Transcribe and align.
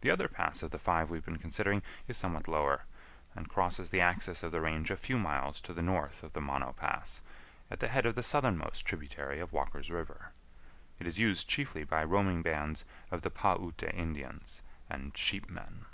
The 0.00 0.10
other 0.10 0.28
pass 0.28 0.62
of 0.62 0.70
the 0.70 0.78
five 0.78 1.10
we 1.10 1.18
have 1.18 1.26
been 1.26 1.36
considering 1.36 1.82
is 2.06 2.16
somewhat 2.16 2.48
lower, 2.48 2.86
and 3.36 3.50
crosses 3.50 3.90
the 3.90 4.00
axis 4.00 4.42
of 4.42 4.50
the 4.50 4.62
range 4.62 4.90
a 4.90 4.96
few 4.96 5.18
miles 5.18 5.60
to 5.60 5.74
the 5.74 5.82
north 5.82 6.22
of 6.22 6.32
the 6.32 6.40
Mono 6.40 6.72
Pass, 6.72 7.20
at 7.70 7.78
the 7.80 7.88
head 7.88 8.06
of 8.06 8.14
the 8.14 8.22
southernmost 8.22 8.86
tributary 8.86 9.40
of 9.40 9.52
Walker's 9.52 9.90
River. 9.90 10.32
It 10.98 11.06
is 11.06 11.18
used 11.18 11.48
chiefly 11.50 11.84
by 11.84 12.02
roaming 12.02 12.40
bands 12.40 12.86
of 13.10 13.20
the 13.20 13.28
Pah 13.30 13.58
Ute 13.60 13.82
Indians 13.92 14.62
and 14.88 15.12
"sheepmen." 15.14 15.84